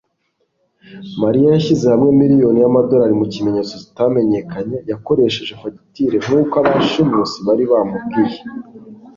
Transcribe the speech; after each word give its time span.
mariya 1.23 1.47
yashyize 1.55 1.85
hamwe 1.93 2.09
miliyoni 2.21 2.59
y'amadolari 2.61 3.13
mu 3.19 3.25
kimenyetso 3.33 3.73
kitamenyekanye 3.83 4.77
yakoresheje 4.91 5.53
fagitire 5.61 6.17
nk'uko 6.25 6.53
abashimusi 6.61 7.37
bari 7.47 7.63
bamubwiye 7.71 8.39